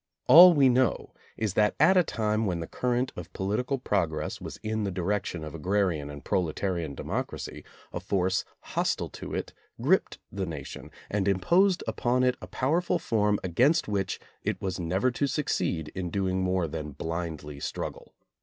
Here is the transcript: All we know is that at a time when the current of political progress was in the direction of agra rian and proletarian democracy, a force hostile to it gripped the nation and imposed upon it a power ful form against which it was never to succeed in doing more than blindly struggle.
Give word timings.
All 0.25 0.55
we 0.55 0.67
know 0.67 1.13
is 1.37 1.53
that 1.53 1.75
at 1.79 1.95
a 1.95 2.01
time 2.03 2.47
when 2.47 2.59
the 2.59 2.65
current 2.65 3.11
of 3.15 3.31
political 3.33 3.77
progress 3.77 4.41
was 4.41 4.57
in 4.63 4.83
the 4.83 4.89
direction 4.89 5.43
of 5.43 5.53
agra 5.53 5.83
rian 5.89 6.11
and 6.11 6.25
proletarian 6.25 6.95
democracy, 6.95 7.63
a 7.93 7.99
force 7.99 8.43
hostile 8.61 9.09
to 9.09 9.35
it 9.35 9.53
gripped 9.79 10.17
the 10.31 10.47
nation 10.47 10.89
and 11.11 11.27
imposed 11.27 11.83
upon 11.85 12.23
it 12.23 12.35
a 12.41 12.47
power 12.47 12.81
ful 12.81 12.97
form 12.97 13.39
against 13.43 13.87
which 13.87 14.19
it 14.41 14.59
was 14.59 14.79
never 14.79 15.11
to 15.11 15.27
succeed 15.27 15.91
in 15.93 16.09
doing 16.09 16.41
more 16.41 16.67
than 16.67 16.93
blindly 16.93 17.59
struggle. 17.59 18.15